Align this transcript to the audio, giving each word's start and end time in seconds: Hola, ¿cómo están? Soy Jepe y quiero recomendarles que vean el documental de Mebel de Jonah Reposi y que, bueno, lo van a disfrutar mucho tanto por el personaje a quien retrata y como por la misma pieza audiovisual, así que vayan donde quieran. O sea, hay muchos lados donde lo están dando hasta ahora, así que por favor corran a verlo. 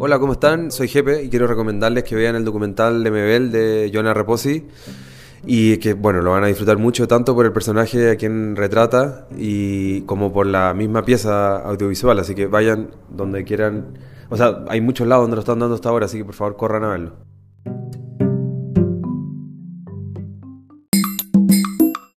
Hola, 0.00 0.20
¿cómo 0.20 0.34
están? 0.34 0.70
Soy 0.70 0.86
Jepe 0.86 1.24
y 1.24 1.28
quiero 1.28 1.48
recomendarles 1.48 2.04
que 2.04 2.14
vean 2.14 2.36
el 2.36 2.44
documental 2.44 3.02
de 3.02 3.10
Mebel 3.10 3.50
de 3.50 3.90
Jonah 3.92 4.14
Reposi 4.14 4.64
y 5.44 5.78
que, 5.78 5.94
bueno, 5.94 6.22
lo 6.22 6.30
van 6.30 6.44
a 6.44 6.46
disfrutar 6.46 6.78
mucho 6.78 7.08
tanto 7.08 7.34
por 7.34 7.44
el 7.46 7.52
personaje 7.52 8.12
a 8.12 8.14
quien 8.14 8.54
retrata 8.54 9.26
y 9.36 10.02
como 10.02 10.32
por 10.32 10.46
la 10.46 10.72
misma 10.72 11.04
pieza 11.04 11.56
audiovisual, 11.56 12.16
así 12.20 12.36
que 12.36 12.46
vayan 12.46 12.90
donde 13.08 13.42
quieran. 13.42 13.98
O 14.28 14.36
sea, 14.36 14.64
hay 14.68 14.80
muchos 14.80 15.08
lados 15.08 15.24
donde 15.24 15.34
lo 15.34 15.40
están 15.40 15.58
dando 15.58 15.74
hasta 15.74 15.88
ahora, 15.88 16.06
así 16.06 16.18
que 16.18 16.24
por 16.24 16.34
favor 16.34 16.56
corran 16.56 16.84
a 16.84 16.88
verlo. 16.90 17.12